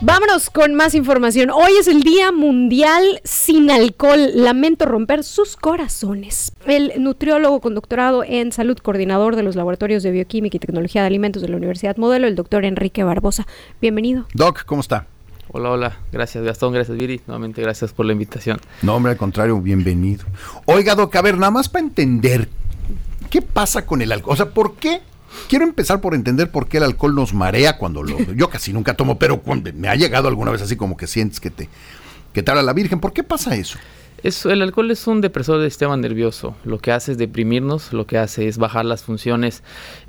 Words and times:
Vámonos 0.00 0.50
con 0.50 0.74
más 0.74 0.96
información. 0.96 1.50
Hoy 1.50 1.70
es 1.78 1.86
el 1.86 2.02
Día 2.02 2.32
Mundial 2.32 3.20
sin 3.22 3.70
Alcohol. 3.70 4.30
Lamento 4.34 4.86
romper 4.86 5.22
sus 5.22 5.56
corazones. 5.56 6.50
El 6.66 6.92
nutriólogo 6.98 7.60
con 7.60 7.76
doctorado 7.76 8.24
en 8.24 8.50
salud, 8.50 8.76
coordinador 8.78 9.36
de 9.36 9.44
los 9.44 9.54
laboratorios 9.54 10.02
de 10.02 10.10
bioquímica 10.10 10.56
y 10.56 10.60
tecnología 10.60 11.02
de 11.02 11.06
alimentos 11.06 11.42
de 11.42 11.48
la 11.48 11.56
Universidad 11.56 11.96
Modelo, 11.96 12.26
el 12.26 12.34
doctor 12.34 12.64
Enrique 12.64 13.04
Barbosa. 13.04 13.46
Bienvenido. 13.80 14.26
Doc, 14.34 14.64
¿cómo 14.64 14.80
está? 14.80 15.06
Hola, 15.52 15.70
hola. 15.70 15.96
Gracias, 16.10 16.42
Gastón. 16.42 16.72
Gracias, 16.72 16.98
Viri. 16.98 17.20
Nuevamente, 17.28 17.62
gracias 17.62 17.92
por 17.92 18.04
la 18.04 18.12
invitación. 18.12 18.60
No, 18.82 18.96
hombre, 18.96 19.12
al 19.12 19.18
contrario, 19.18 19.60
bienvenido. 19.60 20.24
Oiga, 20.64 20.96
Doc, 20.96 21.14
a 21.14 21.22
ver, 21.22 21.38
nada 21.38 21.52
más 21.52 21.68
para 21.68 21.84
entender, 21.84 22.48
¿qué 23.30 23.42
pasa 23.42 23.86
con 23.86 24.02
el 24.02 24.10
alcohol? 24.10 24.32
O 24.32 24.36
sea, 24.36 24.50
¿por 24.50 24.74
qué 24.74 25.02
Quiero 25.48 25.64
empezar 25.64 26.00
por 26.00 26.14
entender 26.14 26.50
por 26.50 26.68
qué 26.68 26.78
el 26.78 26.84
alcohol 26.84 27.14
nos 27.14 27.34
marea 27.34 27.76
cuando 27.76 28.02
lo. 28.02 28.18
Yo 28.34 28.48
casi 28.48 28.72
nunca 28.72 28.94
tomo, 28.94 29.18
pero 29.18 29.40
cuando 29.40 29.72
me 29.72 29.88
ha 29.88 29.94
llegado 29.94 30.28
alguna 30.28 30.50
vez 30.50 30.62
así 30.62 30.76
como 30.76 30.96
que 30.96 31.06
sientes 31.06 31.40
que 31.40 31.50
te, 31.50 31.68
que 32.32 32.42
te 32.42 32.50
habla 32.50 32.62
la 32.62 32.72
Virgen. 32.72 33.00
¿Por 33.00 33.12
qué 33.12 33.22
pasa 33.22 33.54
eso? 33.54 33.78
El 34.24 34.62
alcohol 34.62 34.90
es 34.90 35.06
un 35.06 35.20
depresor 35.20 35.60
del 35.60 35.70
sistema 35.70 35.98
nervioso. 35.98 36.56
Lo 36.64 36.78
que 36.78 36.92
hace 36.92 37.12
es 37.12 37.18
deprimirnos, 37.18 37.92
lo 37.92 38.06
que 38.06 38.16
hace 38.16 38.48
es 38.48 38.56
bajar 38.56 38.86
las 38.86 39.02
funciones. 39.02 39.62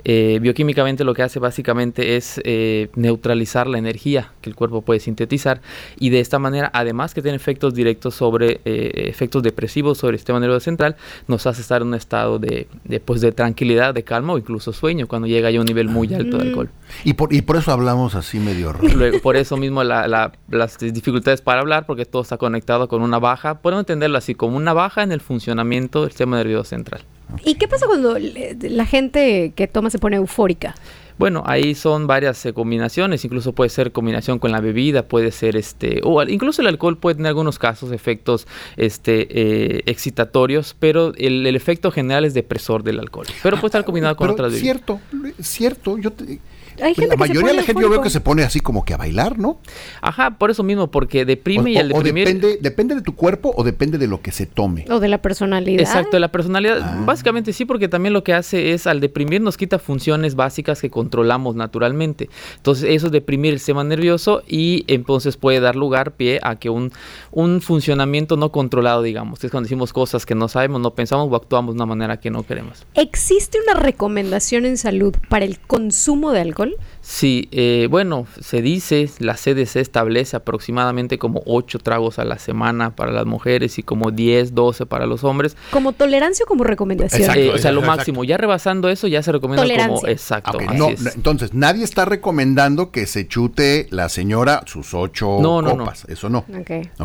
Eh, 0.04 0.38
bioquímicamente 0.40 1.04
lo 1.04 1.12
que 1.12 1.22
hace 1.22 1.38
básicamente 1.38 2.16
es 2.16 2.40
eh, 2.44 2.88
neutralizar 2.94 3.66
la 3.66 3.76
energía 3.76 4.32
que 4.40 4.48
el 4.48 4.56
cuerpo 4.56 4.80
puede 4.80 5.00
sintetizar 5.00 5.60
y 5.98 6.08
de 6.08 6.20
esta 6.20 6.38
manera, 6.38 6.70
además 6.72 7.12
que 7.12 7.20
tiene 7.20 7.36
efectos 7.36 7.74
directos 7.74 8.14
sobre 8.14 8.62
eh, 8.64 9.08
efectos 9.08 9.42
depresivos 9.42 9.98
sobre 9.98 10.14
el 10.14 10.18
sistema 10.18 10.40
nervioso 10.40 10.60
central, 10.60 10.96
nos 11.28 11.46
hace 11.46 11.60
estar 11.60 11.82
en 11.82 11.88
un 11.88 11.94
estado 11.94 12.38
de, 12.38 12.68
pues, 13.04 13.20
de 13.20 13.32
tranquilidad, 13.32 13.92
de 13.92 14.02
calma 14.02 14.32
o 14.32 14.38
incluso 14.38 14.72
sueño 14.72 15.08
cuando 15.08 15.28
llega 15.28 15.50
ya 15.50 15.58
a 15.58 15.60
un 15.60 15.66
nivel 15.66 15.88
muy 15.88 16.12
alto 16.14 16.38
de 16.38 16.48
alcohol. 16.48 16.70
Y 17.04 17.12
por, 17.14 17.34
y 17.34 17.42
por 17.42 17.56
eso 17.56 17.70
hablamos 17.70 18.14
así 18.14 18.38
medio 18.38 18.72
Luego, 18.72 19.20
por 19.20 19.36
eso 19.36 19.56
mismo 19.56 19.84
las 19.84 20.78
dificultades 20.78 21.42
para 21.42 21.60
hablar, 21.60 21.84
porque 21.84 22.06
todo 22.06 22.22
está 22.22 22.38
conectado 22.38 22.88
con 22.88 23.02
una 23.02 23.18
baja. 23.18 23.60
Podemos 23.60 23.82
entender 23.82 24.05
así 24.14 24.34
como 24.34 24.56
una 24.56 24.72
baja 24.72 25.02
en 25.02 25.10
el 25.10 25.20
funcionamiento 25.20 26.02
del 26.02 26.10
sistema 26.10 26.36
nervioso 26.36 26.64
central. 26.64 27.02
¿Y 27.44 27.56
qué 27.56 27.66
pasa 27.66 27.86
cuando 27.86 28.16
la 28.18 28.86
gente 28.86 29.52
que 29.56 29.66
toma 29.66 29.90
se 29.90 29.98
pone 29.98 30.16
eufórica? 30.16 30.74
Bueno, 31.18 31.42
ahí 31.46 31.74
son 31.74 32.06
varias 32.06 32.44
eh, 32.44 32.52
combinaciones, 32.52 33.24
incluso 33.24 33.52
puede 33.54 33.70
ser 33.70 33.90
combinación 33.90 34.38
con 34.38 34.52
la 34.52 34.60
bebida, 34.60 35.08
puede 35.08 35.32
ser 35.32 35.56
este, 35.56 36.00
o 36.04 36.22
incluso 36.24 36.60
el 36.60 36.68
alcohol 36.68 36.98
puede 36.98 37.16
tener 37.16 37.28
algunos 37.28 37.58
casos 37.58 37.90
efectos 37.90 38.46
este, 38.76 39.26
eh, 39.30 39.82
excitatorios, 39.86 40.76
pero 40.78 41.14
el, 41.16 41.46
efecto 41.56 41.90
general 41.90 42.26
es 42.26 42.34
depresor 42.34 42.82
del 42.82 43.00
alcohol. 43.00 43.26
Pero 43.42 43.56
puede 43.56 43.68
estar 43.68 43.84
combinado 43.84 44.14
con 44.14 44.28
otras 44.28 44.52
bebidas. 44.52 44.62
Cierto, 44.62 45.00
cierto, 45.40 45.96
yo 45.96 46.12
te, 46.12 46.38
la 46.78 47.16
mayoría 47.16 47.50
de 47.50 47.56
la 47.56 47.62
gente 47.62 47.82
yo 47.82 47.90
veo 47.90 48.02
que 48.02 48.10
se 48.10 48.20
pone 48.20 48.42
así 48.42 48.60
como 48.60 48.84
que 48.84 48.94
a 48.94 48.96
bailar, 48.96 49.38
¿no? 49.38 49.58
Ajá, 50.00 50.38
por 50.38 50.50
eso 50.50 50.62
mismo, 50.62 50.90
porque 50.90 51.24
deprime 51.24 51.72
y 51.72 51.76
al 51.76 51.88
deprimir... 51.88 52.26
depende, 52.26 52.58
depende 52.60 52.94
de 52.94 53.02
tu 53.02 53.14
cuerpo 53.14 53.52
o 53.56 53.64
depende 53.64 53.98
de 53.98 54.06
lo 54.06 54.20
que 54.20 54.32
se 54.32 54.46
tome. 54.46 54.84
O 54.90 55.00
de 55.00 55.08
la 55.08 55.22
personalidad. 55.22 55.80
Exacto, 55.80 56.16
de 56.16 56.20
la 56.20 56.32
personalidad. 56.32 56.80
Ah. 56.82 57.02
Básicamente 57.04 57.52
sí, 57.52 57.64
porque 57.64 57.88
también 57.88 58.12
lo 58.12 58.24
que 58.24 58.34
hace 58.34 58.72
es 58.72 58.86
al 58.86 59.00
deprimir 59.00 59.40
nos 59.40 59.56
quita 59.56 59.78
funciones 59.78 60.34
básicas 60.34 60.80
que 60.80 60.90
controlamos 60.90 61.56
naturalmente. 61.56 62.28
Entonces 62.56 62.88
eso 62.90 63.06
es 63.06 63.12
deprimir 63.12 63.52
el 63.52 63.58
sistema 63.58 63.84
nervioso 63.84 64.42
y 64.46 64.84
entonces 64.88 65.36
puede 65.36 65.60
dar 65.60 65.76
lugar, 65.76 66.12
pie 66.12 66.40
a 66.42 66.56
que 66.56 66.70
un, 66.70 66.92
un 67.32 67.60
funcionamiento 67.60 68.36
no 68.36 68.52
controlado, 68.52 69.02
digamos, 69.02 69.42
es 69.44 69.50
cuando 69.50 69.66
decimos 69.66 69.92
cosas 69.92 70.26
que 70.26 70.34
no 70.34 70.48
sabemos, 70.48 70.80
no 70.80 70.94
pensamos 70.94 71.28
o 71.30 71.36
actuamos 71.36 71.74
de 71.74 71.78
una 71.78 71.86
manera 71.86 72.18
que 72.18 72.30
no 72.30 72.42
queremos. 72.44 72.86
¿Existe 72.94 73.58
una 73.60 73.78
recomendación 73.78 74.66
en 74.66 74.76
salud 74.76 75.14
para 75.28 75.44
el 75.44 75.58
consumo 75.58 76.32
de 76.32 76.40
alcohol? 76.40 76.65
alcohol 76.66 76.95
Sí, 77.08 77.48
eh, 77.52 77.86
bueno, 77.88 78.26
se 78.40 78.60
dice, 78.62 79.08
la 79.20 79.34
CDC 79.34 79.76
establece 79.76 80.36
aproximadamente 80.36 81.18
como 81.18 81.40
8 81.46 81.78
tragos 81.78 82.18
a 82.18 82.24
la 82.24 82.36
semana 82.36 82.96
para 82.96 83.12
las 83.12 83.26
mujeres 83.26 83.78
y 83.78 83.84
como 83.84 84.10
10, 84.10 84.56
12 84.56 84.86
para 84.86 85.06
los 85.06 85.22
hombres. 85.22 85.56
¿Como 85.70 85.92
tolerancia 85.92 86.44
o 86.44 86.48
como 86.48 86.64
recomendación? 86.64 87.30
Eh, 87.38 87.50
o 87.50 87.58
sea, 87.58 87.70
lo 87.70 87.82
máximo. 87.82 88.24
Ya 88.24 88.36
rebasando 88.36 88.88
eso, 88.88 89.06
ya 89.06 89.22
se 89.22 89.30
recomienda 89.30 89.86
como. 89.86 90.04
Exacto. 90.08 90.58
entonces, 90.60 91.54
nadie 91.54 91.84
está 91.84 92.06
recomendando 92.06 92.90
que 92.90 93.06
se 93.06 93.28
chute 93.28 93.86
la 93.90 94.08
señora 94.08 94.64
sus 94.66 94.92
8 94.92 95.38
no, 95.40 95.62
copas. 95.62 96.06
Eso 96.08 96.28
no. 96.28 96.44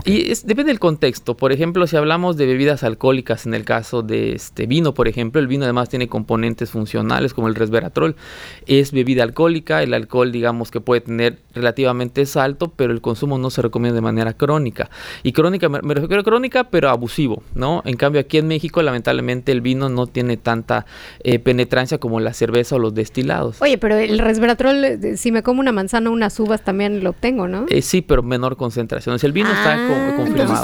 Y 0.03 0.34
depende 0.45 0.72
del 0.72 0.79
contexto. 0.79 1.38
Por 1.38 1.51
ejemplo, 1.51 1.85
si 1.85 1.95
hablamos 1.95 2.38
de 2.38 2.47
bebidas 2.47 2.84
alcohólicas, 2.84 3.45
en 3.45 3.53
el 3.53 3.66
caso 3.66 4.01
de 4.01 4.34
este 4.34 4.66
vino, 4.66 4.95
por 4.95 5.07
ejemplo, 5.07 5.40
el 5.40 5.47
vino 5.47 5.63
además 5.66 5.90
tiene 5.90 6.07
componentes 6.07 6.72
funcionales 6.72 7.35
como 7.35 7.50
el 7.50 7.53
resveratrol. 7.53 8.16
Es 8.66 8.91
bebida 8.91 9.22
alcohólica, 9.22 9.84
el 9.84 9.91
alcohol 9.94 10.31
digamos 10.31 10.72
que 10.72 10.81
puede 10.81 11.02
tener 11.02 11.40
relativamente 11.53 12.22
es 12.22 12.38
alto, 12.38 12.72
pero 12.75 12.94
el 12.94 13.02
consumo 13.02 13.38
no 13.38 13.50
se 13.50 13.62
recomienda 13.62 13.96
de 13.96 14.02
manera 14.02 14.34
crónica. 14.34 14.90
Y 15.24 15.31
crónica, 15.31 15.69
me, 15.69 15.79
refiero 15.94 16.22
a 16.22 16.24
crónica, 16.24 16.63
pero 16.66 16.90
abusivo, 16.90 17.44
¿no? 17.56 17.81
En 17.85 17.97
cambio, 17.97 18.22
aquí 18.22 18.38
en 18.38 18.47
México, 18.47 18.81
lamentablemente, 18.81 19.52
el 19.52 19.62
vino 19.62 19.90
no 19.90 20.07
tiene 20.07 20.38
tanta 20.38 20.85
eh, 21.24 21.40
penetrancia 21.40 21.97
como 21.97 22.19
la 22.19 22.34
cerveza 22.34 22.75
o 22.75 22.79
los 22.79 22.94
destilados. 22.94 23.62
Oye, 23.62 23.78
pero 23.78 23.97
el 23.97 24.19
resveratrol, 24.19 24.84
eh, 24.84 25.18
si 25.18 25.31
me 25.31 25.44
como 25.44 25.59
una 25.59 25.72
manzana 25.72 26.09
o 26.09 26.13
unas 26.13 26.40
uvas, 26.40 26.63
también 26.63 27.03
lo 27.03 27.12
obtengo, 27.12 27.47
¿no? 27.47 27.66
Eh, 27.69 27.81
sí, 27.81 28.02
pero 28.02 28.23
menor 28.23 28.58
concentración. 28.58 29.18
el 29.22 29.31
vino 29.31 29.50
está 29.50 29.75
ah, 29.75 30.13
confirmado. 30.16 30.63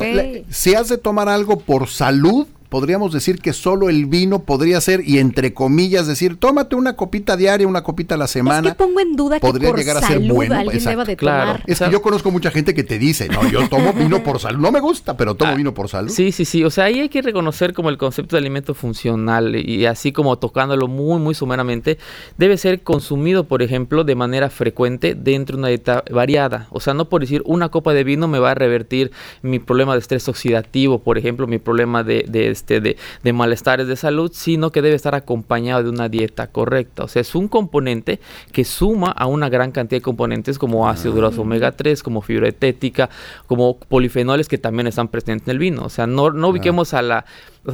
si 0.49 0.75
has 0.75 0.89
de 0.89 0.97
tomar 0.97 1.29
algo 1.29 1.59
por 1.59 1.87
salud, 1.87 2.47
podríamos 2.69 3.13
decir 3.13 3.39
que 3.39 3.53
solo 3.53 3.89
el 3.89 4.05
vino 4.05 4.43
podría 4.43 4.81
ser, 4.81 5.01
y 5.07 5.19
entre 5.19 5.53
comillas, 5.53 6.07
decir, 6.07 6.37
tómate 6.37 6.75
una 6.75 6.95
copita 6.95 7.37
diaria, 7.37 7.67
una 7.67 7.83
copita 7.83 8.15
a 8.15 8.17
la 8.17 8.27
semana. 8.27 8.69
Es 8.69 8.73
que 8.75 8.83
pongo 8.83 8.99
en 8.99 9.15
duda 9.15 9.39
podría 9.39 9.67
que 9.67 9.71
por 9.71 9.79
llegar 9.79 9.97
a 9.97 10.01
ser 10.01 10.19
bueno. 10.19 10.55
Alguien 10.55 10.83
deba 10.83 11.05
de 11.05 11.15
tomar. 11.15 11.63
Es 11.67 11.79
que 11.79 11.91
yo 11.91 12.01
conozco 12.01 12.31
mucha 12.31 12.51
gente 12.51 12.73
que 12.73 12.83
te 12.83 12.99
dice, 12.99 13.29
no, 13.29 13.47
yo 13.49 13.67
tomo 13.69 13.93
vino 13.93 14.23
por 14.23 14.39
salud. 14.39 14.59
No 14.59 14.71
me 14.71 14.79
gusta, 14.79 15.15
pero 15.15 15.35
tomo 15.35 15.51
ah, 15.51 15.55
vino 15.55 15.73
por 15.73 15.89
salud. 15.89 16.09
Sí, 16.09 16.31
sí, 16.31 16.45
sí. 16.45 16.63
O 16.63 16.69
sea, 16.69 16.85
ahí 16.85 16.99
hay 16.99 17.09
que 17.09 17.21
reconocer 17.21 17.73
como 17.73 17.89
el 17.89 17.97
concepto 17.97 18.35
de 18.35 18.39
alimento 18.39 18.73
funcional 18.73 19.55
y 19.55 19.85
así 19.85 20.11
como 20.11 20.37
tocándolo 20.37 20.87
muy, 20.87 21.19
muy 21.19 21.35
sumeramente, 21.35 21.97
debe 22.37 22.57
ser 22.57 22.81
consumido, 22.81 23.45
por 23.45 23.61
ejemplo, 23.61 24.03
de 24.03 24.15
manera 24.15 24.49
frecuente 24.49 25.15
dentro 25.15 25.55
de 25.55 25.59
una 25.59 25.67
dieta 25.69 26.03
variada. 26.11 26.67
O 26.71 26.79
sea, 26.79 26.93
no 26.93 27.09
por 27.09 27.21
decir 27.21 27.41
una 27.45 27.69
copa 27.69 27.93
de 27.93 28.03
vino 28.03 28.27
me 28.27 28.39
va 28.39 28.51
a 28.51 28.55
revertir 28.55 29.11
mi 29.41 29.59
problema 29.59 29.93
de 29.93 29.99
estrés 29.99 30.27
oxidativo, 30.27 30.99
por 30.99 31.17
ejemplo, 31.17 31.47
mi 31.47 31.59
problema 31.59 32.03
de, 32.03 32.25
de 32.27 32.56
este, 32.57 32.81
de, 32.81 33.33
malestares 33.33 33.87
de 33.87 33.95
salud, 33.95 34.31
sino 34.33 34.71
que 34.71 34.81
debe 34.81 34.95
estar 34.95 35.15
acompañado 35.15 35.83
de 35.83 35.89
una 35.89 36.09
dieta 36.09 36.47
correcta. 36.47 37.03
O 37.03 37.07
sea, 37.07 37.21
es 37.21 37.35
un 37.35 37.47
componente 37.47 38.19
que 38.51 38.65
suma 38.65 39.11
a 39.11 39.27
una 39.27 39.49
gran 39.49 39.71
cantidad 39.71 39.97
de 39.97 40.03
componentes 40.03 40.57
como 40.57 40.89
ácido 40.89 41.13
graso 41.13 41.41
omega 41.41 41.71
3, 41.71 42.03
como 42.03 42.21
fibra 42.21 42.49
etética, 42.49 43.09
como 43.45 43.77
polifenoles 43.77 44.47
que 44.47 44.57
también 44.57 44.87
están 44.87 45.07
presentes 45.07 45.47
en 45.47 45.51
el 45.51 45.59
vino. 45.59 45.83
O 45.83 45.89
sea, 45.89 46.07
no, 46.07 46.31
no 46.31 46.49
ubiquemos 46.49 46.93
a 46.93 47.01
la 47.01 47.25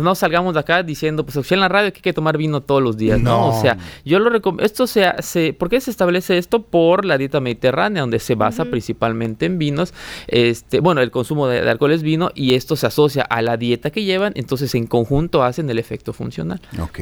no 0.02 0.16
salgamos 0.16 0.54
de 0.54 0.60
acá 0.60 0.84
diciendo, 0.84 1.26
pues 1.26 1.52
en 1.52 1.60
la 1.60 1.68
radio 1.68 1.92
que 1.92 1.98
hay 1.98 2.02
que 2.02 2.14
tomar 2.14 2.38
vino 2.38 2.62
todos 2.62 2.82
los 2.82 2.98
días, 2.98 3.20
¿no? 3.20 3.50
O 3.50 3.62
sea, 3.62 3.78
yo 4.06 4.20
lo 4.20 4.30
recomiendo, 4.30 4.66
esto 4.66 4.88
se, 4.88 5.06
se, 5.20 5.54
¿por 5.54 5.70
qué 5.70 5.80
se 5.82 5.92
establece 5.92 6.38
esto? 6.38 6.64
Por 6.64 7.06
la 7.06 7.18
dieta 7.18 7.40
mediterránea, 7.40 8.02
donde 8.02 8.20
se 8.20 8.36
basa 8.36 8.66
principalmente 8.66 9.46
en 9.46 9.58
vinos, 9.58 9.94
este, 10.28 10.80
bueno, 10.80 11.02
el 11.02 11.12
consumo 11.12 11.48
de, 11.48 11.60
alcohol 11.70 11.92
es 11.92 12.04
vino 12.04 12.32
y 12.34 12.56
esto 12.56 12.76
se 12.76 12.88
asocia 12.88 13.24
a 13.24 13.42
la 13.42 13.58
dieta 13.58 13.92
que 13.92 14.04
llevan, 14.04 14.34
entonces 14.36 14.74
en 14.76 14.88
conjunto 14.88 15.44
hacen 15.44 15.70
el 15.70 15.80
efecto 15.80 16.14
funcional. 16.14 16.62
Ok. 16.80 17.00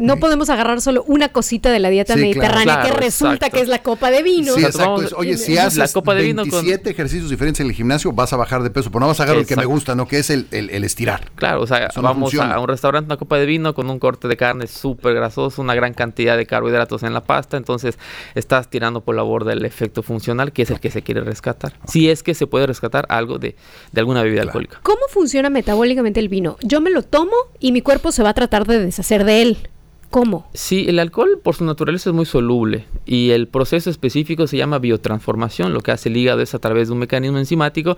No 0.00 0.18
podemos 0.18 0.50
agarrar 0.50 0.80
solo 0.80 1.04
una 1.06 1.28
cosita 1.28 1.70
de 1.70 1.78
la 1.78 1.90
dieta 1.90 2.16
mediterránea 2.16 2.82
que 2.82 2.92
resulta 2.92 3.50
que 3.50 3.60
es 3.60 3.68
la 3.68 3.82
copa 3.82 4.10
de 4.10 4.22
vino. 4.22 4.54
Sí, 4.54 4.64
exacto. 4.64 5.16
Oye, 5.16 5.36
si 5.36 5.58
haces 5.58 5.78
la 5.78 5.88
copa 5.88 6.14
de 6.14 6.22
27 6.22 6.90
ejercicios 6.90 7.30
diferentes 7.30 7.60
en 7.60 7.66
el 7.66 7.72
gimnasio, 7.72 8.12
vas 8.12 8.32
a 8.32 8.36
bajar 8.36 8.62
de 8.62 8.70
peso, 8.70 8.90
pero 8.90 9.00
no 9.00 9.06
vas 9.08 9.20
a 9.20 9.24
agarrar 9.24 9.42
el 9.42 9.46
que 9.46 9.56
me 9.56 9.64
gusta, 9.64 9.94
¿no? 9.94 10.06
Que 10.08 10.18
es 10.18 10.30
el, 10.30 10.46
el, 10.50 10.84
estirar. 10.84 11.30
Claro, 11.36 11.62
o 11.62 11.66
sea, 11.66 11.90
vamos 11.96 12.23
a 12.40 12.60
un 12.60 12.68
restaurante, 12.68 13.06
una 13.06 13.16
copa 13.16 13.38
de 13.38 13.46
vino 13.46 13.74
con 13.74 13.90
un 13.90 13.98
corte 13.98 14.28
de 14.28 14.36
carne 14.36 14.66
súper 14.66 15.14
grasoso, 15.14 15.62
una 15.62 15.74
gran 15.74 15.94
cantidad 15.94 16.36
de 16.36 16.46
carbohidratos 16.46 17.02
en 17.02 17.12
la 17.12 17.24
pasta, 17.24 17.56
entonces 17.56 17.98
estás 18.34 18.68
tirando 18.68 19.02
por 19.02 19.14
la 19.14 19.22
borda 19.22 19.52
el 19.52 19.64
efecto 19.64 20.02
funcional, 20.02 20.52
que 20.52 20.62
es 20.62 20.70
el 20.70 20.80
que 20.80 20.90
se 20.90 21.02
quiere 21.02 21.22
rescatar. 21.22 21.74
Si 21.86 22.10
es 22.10 22.22
que 22.22 22.34
se 22.34 22.46
puede 22.46 22.66
rescatar 22.66 23.06
algo 23.08 23.38
de, 23.38 23.56
alguna 23.96 24.22
bebida 24.22 24.42
alcohólica. 24.42 24.80
¿Cómo 24.82 25.00
funciona 25.08 25.50
metabólicamente 25.50 26.20
el 26.20 26.28
vino? 26.28 26.56
Yo 26.62 26.80
me 26.80 26.90
lo 26.90 27.02
tomo 27.02 27.36
y 27.60 27.72
mi 27.72 27.82
cuerpo 27.82 28.12
se 28.12 28.22
va 28.22 28.30
a 28.30 28.34
tratar 28.34 28.66
de 28.66 28.78
deshacer 28.78 29.24
de 29.24 29.42
él. 29.42 29.68
¿Cómo? 30.14 30.46
Sí, 30.54 30.84
el 30.86 31.00
alcohol 31.00 31.40
por 31.42 31.56
su 31.56 31.64
naturaleza 31.64 32.10
es 32.10 32.14
muy 32.14 32.24
soluble 32.24 32.84
y 33.04 33.30
el 33.30 33.48
proceso 33.48 33.90
específico 33.90 34.46
se 34.46 34.56
llama 34.56 34.78
biotransformación. 34.78 35.72
Lo 35.72 35.80
que 35.80 35.90
hace 35.90 36.08
el 36.08 36.16
hígado 36.16 36.40
es 36.40 36.54
a 36.54 36.60
través 36.60 36.86
de 36.86 36.92
un 36.92 37.00
mecanismo 37.00 37.36
enzimático, 37.38 37.96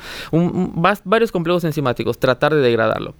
varios 1.04 1.30
complejos 1.30 1.64
enzimáticos, 1.64 2.18
tratar 2.18 2.54
de 2.54 2.62
degradarlo. 2.62 3.16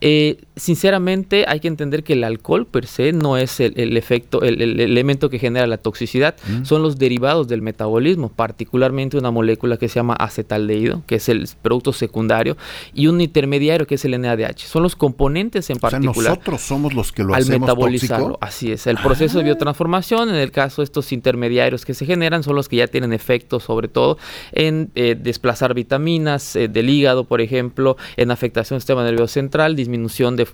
Eh, 0.00 0.44
sinceramente 0.54 1.44
hay 1.48 1.58
que 1.58 1.66
entender 1.66 2.04
que 2.04 2.12
el 2.12 2.22
alcohol 2.22 2.68
per 2.68 2.86
se 2.86 3.12
no 3.12 3.36
es 3.36 3.58
el, 3.58 3.96
efecto, 3.96 4.42
el, 4.42 4.78
elemento 4.80 5.28
que 5.28 5.40
genera 5.40 5.66
la 5.66 5.78
toxicidad, 5.78 6.36
mm. 6.46 6.66
son 6.66 6.82
los 6.82 6.98
derivados 6.98 7.48
del 7.48 7.62
metabolismo, 7.62 8.28
particularmente 8.28 9.18
una 9.18 9.32
molécula 9.32 9.76
que 9.76 9.88
se 9.88 9.96
llama 9.96 10.14
acetaldehído, 10.14 11.02
que 11.08 11.16
es 11.16 11.28
el 11.28 11.48
producto 11.62 11.92
secundario, 11.92 12.56
y 12.94 13.08
un 13.08 13.20
intermediario 13.20 13.88
que 13.88 13.96
es 13.96 14.04
el 14.04 14.20
NADH. 14.20 14.58
Son 14.58 14.84
los 14.84 14.94
componentes 14.94 15.68
en 15.68 15.80
particular. 15.80 16.30
nosotros 16.30 16.60
somos 16.60 16.94
los 16.94 17.10
que 17.10 17.24
lo 17.24 17.34
hacemos 17.34 17.62
metabolizarlo. 17.62 18.35
Así 18.40 18.72
es. 18.72 18.86
El 18.86 18.96
proceso 18.98 19.38
de 19.38 19.42
Ah. 19.42 19.46
biotransformación, 19.46 20.28
en 20.28 20.36
el 20.36 20.50
caso 20.50 20.82
de 20.82 20.84
estos 20.84 21.12
intermediarios 21.12 21.84
que 21.84 21.94
se 21.94 22.06
generan, 22.06 22.42
son 22.42 22.54
los 22.56 22.68
que 22.68 22.76
ya 22.76 22.86
tienen 22.86 23.12
efectos, 23.12 23.64
sobre 23.64 23.88
todo 23.88 24.18
en 24.52 24.90
eh, 24.94 25.16
desplazar 25.18 25.74
vitaminas 25.74 26.56
eh, 26.56 26.68
del 26.68 26.90
hígado, 26.90 27.24
por 27.24 27.40
ejemplo, 27.40 27.96
en 28.16 28.30
afectación 28.30 28.76
del 28.76 28.82
sistema 28.82 29.04
nervioso 29.04 29.34
central, 29.34 29.76
disminución 29.76 30.36
de 30.36 30.46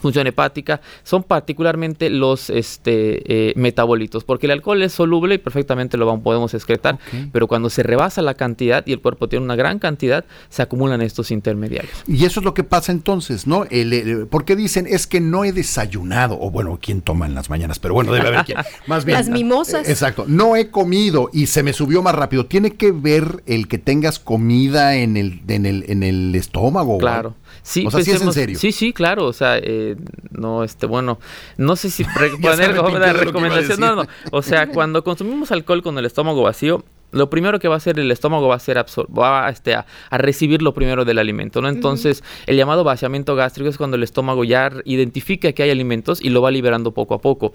función 0.00 0.26
hepática, 0.26 0.80
son 1.02 1.22
particularmente 1.22 2.10
los 2.10 2.50
este, 2.50 3.50
eh, 3.50 3.52
metabolitos, 3.56 4.24
porque 4.24 4.46
el 4.46 4.52
alcohol 4.52 4.82
es 4.82 4.92
soluble 4.92 5.34
y 5.34 5.38
perfectamente 5.38 5.96
lo 5.96 6.06
vamos- 6.06 6.22
podemos 6.22 6.54
excretar, 6.54 6.98
pero 7.32 7.46
cuando 7.46 7.70
se 7.70 7.82
rebasa 7.82 8.22
la 8.22 8.34
cantidad 8.34 8.82
y 8.86 8.92
el 8.92 9.00
cuerpo 9.00 9.28
tiene 9.28 9.44
una 9.44 9.56
gran 9.56 9.78
cantidad, 9.78 10.24
se 10.48 10.62
acumulan 10.62 11.02
estos 11.02 11.30
intermediarios. 11.30 11.92
Y 12.06 12.24
eso 12.24 12.40
es 12.40 12.44
lo 12.44 12.54
que 12.54 12.64
pasa 12.64 12.92
entonces, 12.92 13.46
¿no? 13.46 13.64
El, 13.70 13.92
el- 13.92 14.26
porque 14.26 14.56
dicen, 14.56 14.86
es 14.88 15.06
que 15.06 15.20
no 15.20 15.44
he 15.44 15.52
desayunado, 15.52 16.38
o 16.40 16.50
bueno, 16.50 16.78
¿quién 16.80 17.00
toma 17.02 17.26
en 17.26 17.34
las 17.34 17.50
mañanas? 17.50 17.78
Pero 17.78 17.94
bueno, 17.94 18.12
debe 18.12 18.28
haber 18.28 18.44
quien. 18.44 18.58
Más 18.86 19.04
bien. 19.04 19.18
Las 19.18 19.28
mimosas. 19.28 19.88
Eh, 19.88 19.92
Exacto. 19.92 20.24
No 20.26 20.56
he 20.56 20.70
comido 20.70 21.30
y 21.32 21.46
se 21.46 21.62
me 21.62 21.72
subió 21.72 22.02
más 22.02 22.14
rápido. 22.14 22.46
¿Tiene 22.46 22.72
que 22.72 22.92
ver 22.92 23.42
el 23.46 23.68
que 23.68 23.78
tengas 23.78 24.18
comida 24.18 24.96
en 24.96 25.16
el, 25.16 25.40
en 25.48 25.66
el, 25.66 25.84
en 25.88 26.02
el 26.02 26.34
estómago? 26.34 26.98
Claro. 26.98 27.34
Sí, 27.62 27.84
o 27.86 27.90
sea, 27.90 28.02
sí 28.02 28.10
es 28.12 28.22
en 28.22 28.32
serio. 28.32 28.58
Sí, 28.58 28.72
sí, 28.72 28.92
claro. 28.92 29.26
O 29.26 29.32
sea, 29.32 29.58
eh, 29.58 29.89
no, 30.30 30.64
este, 30.64 30.86
bueno, 30.86 31.18
no 31.56 31.76
sé 31.76 31.90
si 31.90 32.04
poner 32.42 32.78
una 32.80 33.12
recomendación. 33.12 33.80
No, 33.80 33.96
no. 33.96 34.06
O 34.32 34.42
sea, 34.42 34.66
cuando 34.72 35.04
consumimos 35.04 35.52
alcohol 35.52 35.82
con 35.82 35.98
el 35.98 36.06
estómago 36.06 36.42
vacío, 36.42 36.84
lo 37.12 37.28
primero 37.28 37.58
que 37.58 37.68
va 37.68 37.74
a 37.74 37.78
hacer 37.78 37.98
el 37.98 38.10
estómago 38.10 38.48
va 38.48 38.54
a 38.54 38.60
ser 38.60 38.78
va 38.78 39.48
este, 39.48 39.74
a, 39.74 39.86
a 40.10 40.18
recibir 40.18 40.62
lo 40.62 40.74
primero 40.74 41.04
del 41.04 41.18
alimento, 41.18 41.60
¿no? 41.60 41.68
Entonces, 41.68 42.22
el 42.46 42.56
llamado 42.56 42.84
vaciamiento 42.84 43.34
gástrico 43.34 43.68
es 43.68 43.76
cuando 43.76 43.96
el 43.96 44.02
estómago 44.02 44.44
ya 44.44 44.70
identifica 44.84 45.52
que 45.52 45.62
hay 45.62 45.70
alimentos 45.70 46.22
y 46.22 46.30
lo 46.30 46.42
va 46.42 46.50
liberando 46.50 46.92
poco 46.92 47.14
a 47.14 47.20
poco. 47.20 47.52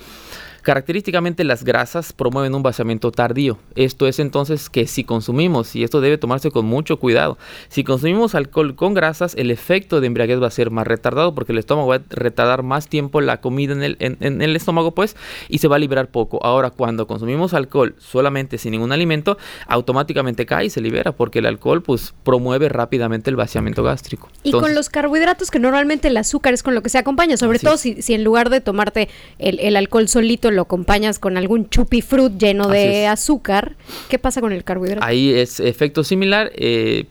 Característicamente 0.66 1.44
las 1.44 1.64
grasas 1.64 2.12
promueven 2.12 2.56
un 2.56 2.64
vaciamiento 2.64 3.12
tardío. 3.12 3.60
Esto 3.76 4.08
es 4.08 4.18
entonces 4.18 4.68
que 4.72 4.88
si 4.88 5.04
consumimos, 5.04 5.76
y 5.76 5.84
esto 5.84 6.02
debe 6.02 6.18
tomarse 6.18 6.50
con 6.50 6.66
mucho 6.66 6.98
cuidado, 6.98 7.38
si 7.70 7.84
consumimos 7.84 8.34
alcohol 8.34 8.76
con 8.76 8.96
grasas, 8.96 9.36
el 9.36 9.52
efecto 9.52 10.02
de 10.02 10.08
embriaguez 10.08 10.42
va 10.42 10.48
a 10.48 10.50
ser 10.50 10.72
más 10.72 10.88
retardado 10.88 11.36
porque 11.36 11.52
el 11.52 11.60
estómago 11.60 11.90
va 11.90 11.98
a 11.98 12.02
retardar 12.10 12.64
más 12.64 12.88
tiempo 12.88 13.22
la 13.22 13.42
comida 13.42 13.74
en 13.74 13.84
el, 13.84 13.96
en- 14.00 14.18
en 14.22 14.42
el 14.42 14.56
estómago, 14.56 14.96
pues, 14.96 15.16
y 15.50 15.60
se 15.60 15.68
va 15.68 15.76
a 15.76 15.80
liberar 15.80 16.08
poco. 16.08 16.40
Ahora, 16.44 16.72
cuando 16.72 17.06
consumimos 17.06 17.54
alcohol 17.54 17.94
solamente 18.00 18.58
sin 18.58 18.72
ningún 18.72 18.92
alimento, 18.92 19.38
automáticamente 19.68 20.48
cae 20.48 20.66
y 20.66 20.70
se 20.72 20.82
libera 20.82 21.12
porque 21.12 21.40
el 21.40 21.46
alcohol, 21.46 21.84
pues, 21.84 22.16
promueve 22.24 22.70
rápidamente 22.70 23.30
el 23.30 23.36
vaciamiento 23.36 23.84
gástrico. 23.84 24.30
Y 24.42 24.50
con 24.52 24.74
los 24.74 24.90
carbohidratos 24.90 25.52
que 25.52 25.60
normalmente 25.60 26.08
el 26.08 26.18
azúcar 26.18 26.56
es 26.56 26.64
con 26.64 26.74
lo 26.74 26.82
que 26.82 26.90
se 26.90 26.98
acompaña, 26.98 27.38
sobre 27.38 27.60
todo 27.60 27.78
si, 27.78 28.02
si 28.02 28.16
en 28.16 28.24
lugar 28.24 28.50
de 28.50 28.62
tomarte 28.62 29.10
el, 29.38 29.60
el 29.60 29.76
alcohol 29.76 30.08
solito 30.08 30.50
lo 30.56 30.64
acompañas 30.64 31.20
con 31.20 31.38
algún 31.38 31.70
chupifrut 31.70 32.38
lleno 32.38 32.66
Así 32.66 32.78
de 32.78 33.08
azúcar, 33.08 33.76
¿qué 34.10 34.18
pasa 34.18 34.42
con 34.42 34.52
el 34.52 34.64
carbohidrato? 34.64 35.06
Ahí 35.06 35.34
es 35.34 35.60
efecto 35.60 36.04
similar 36.04 36.52
eh, 36.56 37.06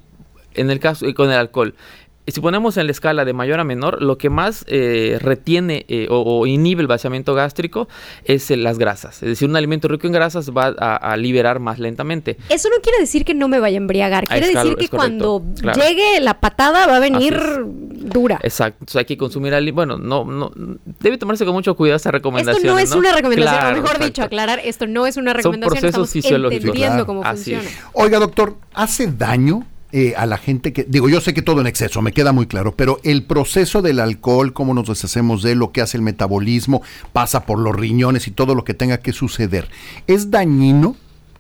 en 0.55 0.71
el 0.71 0.81
caso 0.81 1.07
eh, 1.07 1.15
con 1.15 1.31
el 1.31 1.37
alcohol. 1.37 1.75
Si 2.27 2.41
ponemos 2.41 2.79
en 2.79 2.87
la 2.87 2.93
escala 2.93 3.27
de 3.27 3.35
mayor 3.35 3.61
a 3.61 3.65
menor, 3.65 4.01
lo 4.03 4.17
que 4.17 4.31
más 4.31 4.65
eh, 4.67 5.19
retiene 5.21 5.85
eh, 5.89 6.07
o, 6.11 6.23
o 6.41 6.47
inhibe 6.47 6.81
el 6.81 6.87
vaciamiento 6.87 7.35
gástrico 7.35 7.87
es 8.25 8.51
eh, 8.51 8.57
las 8.57 8.79
grasas. 8.79 9.23
Es 9.23 9.29
decir, 9.29 9.47
un 9.49 9.57
alimento 9.57 9.89
rico 9.89 10.07
en 10.07 10.15
grasas 10.15 10.51
va 10.51 10.75
a, 10.79 10.97
a 10.97 11.17
liberar 11.19 11.61
más 11.61 11.79
lentamente. 11.79 12.39
Eso 12.49 12.71
no 12.71 12.77
quiere 12.83 12.99
decir 12.99 13.27
que 13.27 13.35
no 13.35 13.47
me 13.49 13.61
vaya 13.61 13.77
a 13.77 13.83
embriagar, 13.83 14.25
Ah, 14.31 14.39
quiere 14.39 14.47
decir 14.47 14.75
que 14.77 14.89
correcto, 14.89 14.97
cuando 14.97 15.45
claro. 15.61 15.83
llegue 15.83 16.21
la 16.23 16.41
patada 16.41 16.87
va 16.87 16.97
a 16.97 17.01
venir 17.01 17.39
dura. 17.63 18.39
Exacto. 18.43 18.79
Entonces 18.81 18.97
hay 18.97 19.05
que 19.05 19.19
consumir 19.19 19.53
ali- 19.53 19.71
Bueno, 19.71 19.99
no, 19.99 20.25
no, 20.25 20.51
debe 21.01 21.19
tomarse 21.19 21.45
con 21.45 21.53
mucho 21.53 21.75
cuidado 21.77 21.97
esta 21.97 22.09
Esto 22.09 22.17
recomendación. 22.17 22.67
no 22.73 22.79
es 22.79 22.93
una 22.93 23.13
recomendación, 23.13 23.55
Claro, 23.61 23.69
o 23.71 23.75
mejor 23.83 23.89
exacto. 23.97 24.05
dicho, 24.07 24.23
aclarar, 24.23 24.61
esto 24.65 24.87
no 24.87 25.07
es 25.07 25.19
una 25.19 25.33
Son 25.33 25.37
recomendación, 25.37 25.71
procesos 25.73 25.89
estamos 26.09 26.11
fisiológicos. 26.11 26.65
entendiendo 26.65 26.95
Claro. 26.95 27.07
cómo 27.07 27.23
Así 27.23 27.55
funciona. 27.55 27.65
es. 27.69 27.79
Oiga, 27.93 28.19
doctor, 28.19 28.57
¿hace 28.73 29.09
daño 29.09 29.67
eh, 29.97 30.13
a 30.17 30.27
la 30.27 30.39
gente 30.39 30.73
que, 30.73 30.83
digo, 30.89 31.09
yo 31.09 31.21
sé 31.21 31.33
que 31.35 31.41
todo 31.43 31.61
en 31.61 31.69
exceso, 31.69 32.03
me 32.03 32.11
queda 32.11 32.33
muy 32.33 32.47
claro, 32.47 32.75
pero 32.77 32.99
el 33.05 33.23
proceso 33.23 33.81
del 33.81 34.01
alcohol, 34.01 34.53
cómo 34.53 34.75
nos 34.75 34.89
deshacemos 34.89 35.43
de 35.45 35.53
él, 35.53 35.59
lo 35.59 35.71
que 35.71 35.83
hace 35.83 35.97
el 35.97 36.03
metabolismo, 36.03 36.83
pasa 37.13 37.47
por 37.47 37.61
los 37.61 37.77
riñones 37.77 38.27
y 38.27 38.33
todo 38.33 38.57
lo 38.57 38.65
que 38.65 38.75
tenga 38.75 38.99
que 38.99 39.13
suceder, 39.13 39.69
¿es 40.09 40.33
dañino? 40.33 40.97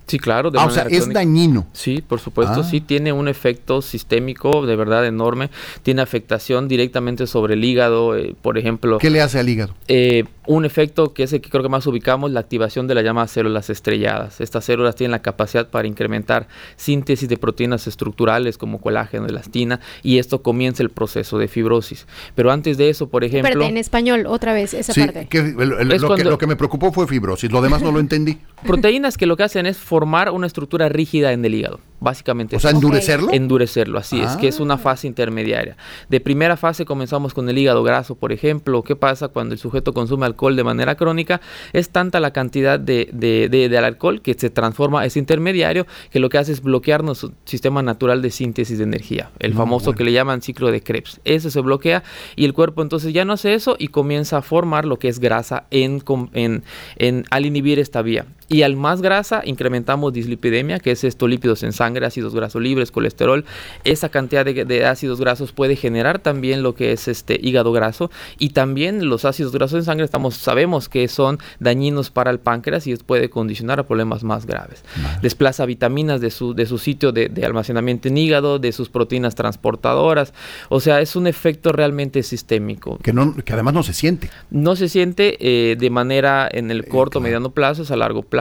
Sí, 0.07 0.19
claro. 0.19 0.51
de 0.51 0.59
Ah, 0.61 0.67
o 0.67 0.71
sea, 0.71 0.83
es 0.85 1.11
dañino. 1.11 1.67
Sí, 1.73 2.03
por 2.07 2.21
supuesto, 2.21 2.61
Ah. 2.61 2.65
sí 2.71 2.83
tiene 2.83 3.13
un 3.13 3.27
efecto 3.27 3.81
sistémico 3.81 4.67
de 4.67 4.77
verdad 4.77 5.07
enorme, 5.07 5.49
tiene 5.83 6.03
afectación 6.03 6.69
directamente 6.69 7.27
sobre 7.27 7.55
el 7.55 7.65
hígado, 7.65 8.15
eh, 8.15 8.35
por 8.43 8.59
ejemplo, 8.59 8.99
¿Qué 8.99 9.09
le 9.11 9.23
hace 9.23 9.39
al 9.39 9.49
hígado? 9.49 9.75
eh, 9.89 10.25
un 10.47 10.65
efecto 10.65 11.15
que 11.15 11.23
es 11.23 11.33
el 11.33 11.41
que 11.41 11.51
creo 11.51 11.63
que 11.63 11.69
más 11.69 11.87
ubicamos, 11.87 12.31
la 12.31 12.41
activación 12.41 12.87
de 12.87 12.95
las 12.95 13.05
llamadas 13.05 13.31
células 13.31 13.71
estrelladas. 13.71 14.41
Estas 14.41 14.65
células 14.65 14.95
tienen 14.97 15.13
la 15.13 15.23
capacidad 15.23 15.69
para 15.69 15.89
incrementar 15.89 16.49
síntesis 16.77 17.29
de 17.29 17.37
proteínas 17.37 17.87
estructurales 17.87 18.59
como 18.59 18.81
colágeno, 18.81 19.27
elastina, 19.27 19.81
y 20.03 20.19
esto 20.19 20.43
comienza 20.43 20.83
el 20.83 20.91
proceso 20.91 21.39
de 21.39 21.49
fibrosis. 21.49 22.07
Pero 22.35 22.51
antes 22.51 22.77
de 22.77 22.91
eso, 22.91 23.09
por 23.09 23.25
ejemplo, 23.25 23.49
Espérate, 23.51 23.71
en 23.71 23.77
español, 23.79 24.27
otra 24.27 24.53
vez, 24.53 24.75
esa 24.75 24.93
Sí, 24.93 25.01
parte. 25.01 25.27
que- 25.29 25.39
el- 25.39 25.73
el- 25.81 25.93
Es 25.93 26.03
lo, 26.03 26.15
que, 26.15 26.25
lo 26.25 26.39
que 26.39 26.47
me 26.47 26.57
preocupó 26.57 26.93
fue 26.93 27.07
fibrosis, 27.07 27.51
lo 27.51 27.63
demás 27.63 27.83
no 27.83 27.91
lo 27.93 28.01
entendí. 28.01 28.39
proteínas 28.67 29.17
que 29.17 29.27
lo 29.27 29.37
que 29.37 29.45
hacen 29.45 29.67
es 29.67 29.79
formar 29.79 30.31
una 30.31 30.47
estructura 30.47 30.89
rígida 30.89 31.33
en 31.33 31.45
el 31.45 31.55
hígado. 31.55 31.81
Básicamente 32.01 32.57
O 32.57 32.61
sea, 32.61 32.71
endurecerlo. 32.73 33.33
Endurecerlo, 33.33 33.99
así 33.99 34.21
es, 34.21 34.37
que 34.37 34.49
es 34.49 34.61
una 34.61 34.75
Ah. 34.75 34.79
fase 34.79 35.07
intermediaria. 35.07 35.77
De 36.11 36.21
primera 36.21 36.57
fase 36.57 36.85
comenzamos 36.85 37.33
con 37.33 37.49
el 37.49 37.57
hígado 37.57 37.83
graso, 37.83 38.15
por 38.15 38.31
ejemplo. 38.33 38.83
¿Qué 38.83 38.95
pasa 38.95 39.29
cuando 39.29 39.55
el 39.55 39.59
sujeto 39.59 39.95
consume 39.95 40.27
alcohol 40.27 40.55
de 40.57 40.65
manera 40.65 40.97
crónica? 40.97 41.41
Es 41.73 41.89
tanta 41.91 42.21
la 42.21 42.33
cantidad 42.33 42.79
de, 42.79 43.09
de, 43.13 43.49
de- 43.49 43.69
del 43.71 43.85
alcohol 43.85 44.21
que 44.21 44.35
se 44.35 44.51
transforma, 44.51 45.07
es 45.07 45.17
intermediario, 45.17 45.87
que 46.11 46.19
lo 46.19 46.29
que 46.29 46.37
hace 46.39 46.53
es 46.53 46.63
bloquear 46.63 47.03
nuestro 47.05 47.33
sistema 47.47 47.83
natural 47.83 48.21
de 48.21 48.31
síntesis 48.31 48.77
de 48.79 48.85
energía. 48.85 49.31
El 49.39 49.53
No, 49.53 49.59
famoso 49.59 49.87
bueno. 49.87 49.97
que 49.99 50.05
le 50.05 50.13
llaman 50.13 50.43
ciclo 50.43 50.71
de 50.71 50.83
Krebs. 50.83 51.21
Eso 51.25 51.49
se 51.51 51.61
bloquea 51.61 52.03
y 52.37 52.45
el 52.45 52.53
cuerpo 52.53 52.83
entonces 52.83 53.15
ya 53.15 53.25
no 53.25 53.33
hace 53.33 53.55
eso 53.55 53.77
y 53.79 53.89
comienza 53.89 54.39
a 54.39 54.43
formar 54.43 54.85
lo 54.85 54.99
que 54.99 55.09
es 55.09 55.21
grasa 55.21 55.65
en, 55.71 56.03
en, 56.35 56.65
en- 56.97 57.25
al 57.31 57.47
inhibir 57.47 57.79
esta 57.79 58.03
vía. 58.03 58.27
Y 58.49 58.63
al 58.63 58.77
más 58.77 59.03
grasa 59.03 59.43
incrementamos 59.45 60.13
dislipidemia, 60.13 60.79
que 60.79 60.91
es 60.91 61.05
esto 61.05 61.29
lípidos 61.29 61.63
en 61.63 61.73
sangre, 61.73 62.07
ácidos 62.07 62.35
grasos 62.35 62.61
libres, 62.63 62.91
colesterol. 62.91 63.45
Esa 63.85 64.09
cantidad 64.09 64.45
de, 64.45 64.65
de 64.65 64.87
ácidos 64.87 65.21
grasos 65.21 65.53
puede 65.53 65.77
generar 65.77 66.19
también 66.19 66.63
lo 66.63 66.75
que 66.75 66.93
es 66.93 67.09
este 67.09 67.39
hígado 67.43 67.73
graso 67.73 68.11
y 68.39 68.51
también 68.51 69.09
los 69.09 69.25
ácidos 69.25 69.53
grasos 69.53 69.79
en 69.79 69.85
sangre 69.85 70.05
estamos 70.05 70.37
sabemos 70.37 70.89
que 70.89 71.09
son 71.09 71.39
dañinos 71.61 72.11
para 72.11 72.31
el 72.31 72.39
páncreas 72.39 72.87
y 72.87 72.95
puede 72.97 73.31
condicionar 73.31 73.81
a 73.81 73.85
problemas 73.85 74.25
más 74.25 74.47
graves. 74.47 74.85
Desplaza 75.23 75.67
vitaminas 75.67 76.21
de 76.21 76.31
su, 76.31 76.55
de 76.55 76.67
su 76.67 76.79
sitio 76.79 77.13
de, 77.13 77.29
de 77.29 77.45
almacenamiento 77.45 78.09
en 78.09 78.17
hígado, 78.17 78.59
de 78.59 78.73
sus 78.73 78.89
proteínas 78.89 79.35
transportadoras. 79.35 80.33
O 80.69 80.81
sea, 80.81 81.01
es 81.01 81.17
un 81.17 81.27
efecto 81.27 81.73
realmente 81.73 82.23
sistémico. 82.23 82.99
Que, 82.99 83.13
no, 83.13 83.35
que 83.37 83.53
además 83.53 83.75
no 83.75 83.83
se 83.83 83.93
siente. 83.93 84.31
No 84.51 84.77
se 84.77 84.89
siente 84.89 85.37
eh, 85.41 85.77
de 85.77 85.91
manera 85.91 86.49
en 86.51 86.71
el 86.71 86.87
corto, 86.87 87.13
claro. 87.13 87.23
mediano 87.23 87.51
plazo, 87.51 87.83
es 87.83 87.91
a 87.91 87.97
largo 87.97 88.23
plazo. 88.23 88.34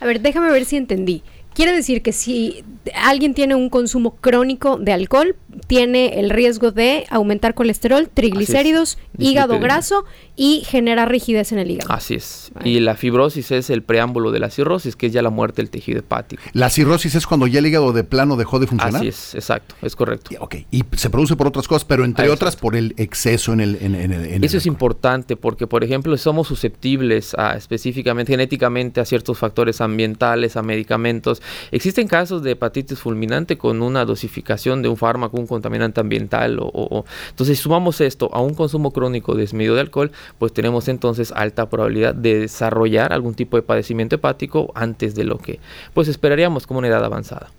A 0.00 0.06
ver, 0.06 0.20
déjame 0.20 0.50
ver 0.50 0.64
si 0.64 0.76
entendí. 0.76 1.22
Quiere 1.54 1.72
decir 1.72 2.02
que 2.02 2.12
si 2.12 2.64
alguien 2.94 3.34
tiene 3.34 3.54
un 3.54 3.70
consumo 3.70 4.16
crónico 4.16 4.76
de 4.76 4.92
alcohol, 4.92 5.36
tiene 5.66 6.20
el 6.20 6.30
riesgo 6.30 6.70
de 6.72 7.06
aumentar 7.10 7.54
colesterol, 7.54 8.08
triglicéridos, 8.12 8.98
hígado 9.18 9.58
graso 9.58 10.04
y 10.36 10.62
generar 10.66 11.10
rigidez 11.10 11.52
en 11.52 11.58
el 11.58 11.70
hígado. 11.70 11.92
Así 11.92 12.14
es. 12.14 12.50
Vale. 12.54 12.68
Y 12.68 12.80
la 12.80 12.94
fibrosis 12.96 13.50
es 13.50 13.68
el 13.70 13.82
preámbulo 13.82 14.30
de 14.32 14.38
la 14.40 14.50
cirrosis, 14.50 14.96
que 14.96 15.06
es 15.06 15.12
ya 15.12 15.22
la 15.22 15.30
muerte 15.30 15.62
del 15.62 15.70
tejido 15.70 15.98
hepático. 15.98 16.42
La 16.52 16.70
cirrosis 16.70 17.14
es 17.14 17.26
cuando 17.26 17.46
ya 17.46 17.58
el 17.58 17.66
hígado 17.66 17.92
de 17.92 18.04
plano 18.04 18.36
dejó 18.36 18.58
de 18.58 18.66
funcionar. 18.66 18.96
Así 19.00 19.08
es, 19.08 19.34
exacto, 19.34 19.74
es 19.82 19.94
correcto. 19.96 20.30
Y- 20.32 20.36
Ok, 20.40 20.54
y 20.70 20.84
se 20.96 21.10
produce 21.10 21.36
por 21.36 21.46
otras 21.46 21.68
cosas, 21.68 21.84
pero 21.84 22.04
entre 22.04 22.26
Ah, 22.28 22.32
otras 22.32 22.56
por 22.56 22.74
el 22.76 22.94
exceso 22.96 23.52
en 23.52 23.60
el... 23.60 23.76
En, 23.80 23.94
en 23.94 24.12
el- 24.12 24.24
en 24.26 24.44
Eso 24.44 24.56
el 24.56 24.60
es 24.60 24.66
importante 24.66 25.36
porque, 25.36 25.66
por 25.66 25.84
ejemplo, 25.84 26.16
somos 26.16 26.48
susceptibles 26.48 27.34
a 27.34 27.56
específicamente, 27.56 28.32
genéticamente, 28.32 29.00
a 29.00 29.04
ciertos 29.04 29.38
factores 29.38 29.80
ambientales, 29.80 30.56
a 30.56 30.62
medicamentos. 30.62 31.42
Existen 31.72 32.08
casos 32.08 32.42
de 32.42 32.52
hepatitis 32.52 32.98
fulminante 32.98 33.58
con 33.58 33.82
una 33.82 34.04
dosificación 34.04 34.82
de 34.82 34.88
un 34.88 34.96
fármaco, 34.96 35.36
un 35.40 35.46
contaminante 35.46 36.00
ambiental. 36.00 36.58
O, 36.60 36.66
o- 36.66 36.98
o- 37.00 37.04
Entonces, 37.30 37.58
sumamos 37.58 38.00
esto 38.00 38.30
a 38.32 38.40
un 38.40 38.54
consumo 38.54 38.92
crónico 38.92 39.34
desmedido 39.34 39.74
de 39.74 39.80
alcohol, 39.80 40.12
pues 40.38 40.52
tenemos 40.52 40.86
entonces 40.88 41.32
alta 41.32 41.68
probabilidad 41.68 42.14
de 42.14 42.40
desarrollar 42.40 43.12
algún 43.12 43.34
tipo 43.34 43.56
de 43.56 43.62
padecimiento 43.62 44.16
hepático 44.16 44.70
antes 44.74 45.14
de 45.14 45.24
lo 45.24 45.38
que 45.38 45.58
pues 45.94 46.08
esperaríamos 46.08 46.66
como 46.66 46.78
una 46.78 46.88
edad 46.88 47.04
avanzada. 47.04 47.50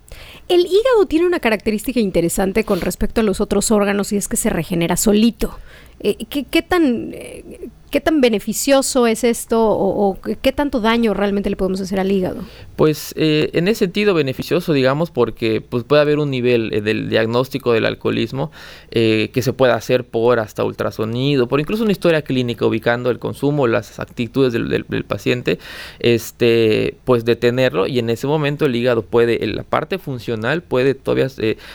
El 0.48 0.60
hígado 0.60 1.06
tiene 1.08 1.26
una 1.26 1.40
característica 1.40 2.00
interesante 2.00 2.64
con 2.64 2.80
respecto 2.80 3.20
a 3.20 3.24
los 3.24 3.40
otros 3.40 3.70
órganos 3.70 4.12
y 4.12 4.16
es 4.16 4.28
que 4.28 4.36
se 4.36 4.50
regenera 4.50 4.96
solito. 4.96 5.58
Eh, 6.00 6.16
¿qué, 6.28 6.44
qué 6.44 6.62
tan, 6.62 7.10
eh, 7.14 7.68
¿Qué 7.92 8.00
tan 8.00 8.22
beneficioso 8.22 9.06
es 9.06 9.22
esto 9.22 9.60
o, 9.60 10.18
qué 10.40 10.50
tanto 10.50 10.80
daño 10.80 11.12
realmente 11.12 11.50
le 11.50 11.56
podemos 11.56 11.78
hacer 11.82 12.00
al 12.00 12.10
hígado? 12.10 12.42
Pues 12.74 13.12
eh, 13.18 13.50
en 13.52 13.68
ese 13.68 13.80
sentido 13.80 14.14
beneficioso, 14.14 14.72
digamos, 14.72 15.10
porque 15.10 15.60
pues, 15.60 15.84
puede 15.84 16.00
haber 16.00 16.18
un 16.18 16.30
nivel 16.30 16.72
eh, 16.72 16.80
del 16.80 17.10
diagnóstico 17.10 17.74
del 17.74 17.84
alcoholismo 17.84 18.50
eh, 18.92 19.28
que 19.34 19.42
se 19.42 19.52
pueda 19.52 19.74
hacer 19.74 20.04
por 20.04 20.38
hasta 20.38 20.64
ultrasonido, 20.64 21.48
por 21.48 21.60
incluso 21.60 21.82
una 21.82 21.92
historia 21.92 22.22
clínica 22.22 22.64
ubicando 22.64 23.10
el 23.10 23.18
consumo, 23.18 23.66
las 23.66 24.00
actitudes 24.00 24.54
del, 24.54 25.04
paciente, 25.04 25.58
este, 25.98 26.96
pues 27.04 27.26
detenerlo 27.26 27.86
y 27.86 27.98
en 27.98 28.08
ese 28.08 28.26
momento 28.26 28.64
el 28.64 28.74
hígado 28.74 29.02
puede, 29.02 29.44
en 29.44 29.54
la 29.54 29.64
parte 29.64 29.98
funcional 29.98 30.62
puede 30.62 30.94
todavía 30.94 31.28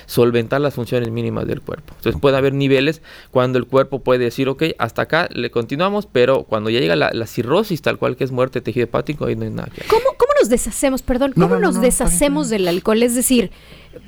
solventar 0.08 0.62
las 0.62 0.74
funciones 0.74 1.12
mínimas 1.12 1.46
del 1.46 1.62
cuerpo. 1.62 1.94
Entonces 1.98 2.20
puede 2.20 2.38
haber 2.38 2.56
niveles 2.56 3.04
cuando 3.30 3.60
el 3.60 3.68
cuerpo 3.68 4.00
puede 4.00 4.24
decir, 4.24 4.50
ok, 4.50 4.64
hasta 4.80 5.04
acá 5.04 5.30
le 5.32 5.52
continuamos, 5.52 6.07
pero 6.12 6.44
cuando 6.44 6.70
ya 6.70 6.80
llega 6.80 6.96
la, 6.96 7.28
cirrosis 7.28 7.82
tal 7.82 7.98
cual 7.98 8.16
que 8.16 8.24
es 8.24 8.32
muerte 8.32 8.60
de 8.60 8.64
tejido 8.64 8.86
hepático, 8.86 9.26
ahí 9.26 9.36
no 9.36 9.44
hay 9.44 9.52
nada 9.52 9.70
que 9.74 9.82
¿Cómo, 9.88 10.06
cómo 10.18 10.32
nos 10.40 10.50
deshacemos, 10.50 11.02
perdón, 11.02 11.34
cómo 11.34 11.58
nos 11.58 11.82
deshacemos 11.82 12.50
del 12.50 12.68
alcohol? 12.68 13.04
Es 13.04 13.16
decir, 13.16 13.52